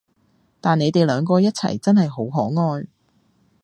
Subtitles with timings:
[0.59, 2.87] 但你哋兩個一齊真係好可愛